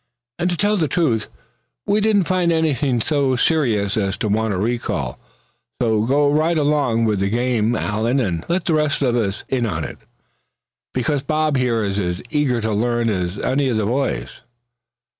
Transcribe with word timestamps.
And 0.39 0.49
to 0.49 0.57
tell 0.57 0.77
the 0.77 0.87
truth 0.87 1.29
we 1.85 2.01
didn't 2.01 2.23
find 2.23 2.51
anything 2.51 2.99
so 3.01 3.35
serious 3.35 3.95
as 3.97 4.17
to 4.17 4.29
warrant 4.29 4.55
a 4.55 4.57
recall. 4.57 5.19
So 5.79 6.05
go 6.07 6.27
right 6.31 6.57
along 6.57 7.05
with 7.05 7.19
the 7.19 7.29
game, 7.29 7.75
Allan, 7.75 8.19
and 8.19 8.43
let 8.49 8.65
the 8.65 8.73
rest 8.73 9.03
of 9.03 9.15
us 9.15 9.43
in 9.47 9.67
on 9.67 9.83
it; 9.83 9.99
because 10.91 11.21
Bob 11.21 11.55
here 11.55 11.83
is 11.83 11.99
as 11.99 12.19
eager 12.31 12.61
to 12.61 12.71
learn 12.73 13.09
as 13.09 13.37
any 13.45 13.69
of 13.69 13.77
the 13.77 13.85
boys." 13.85 14.31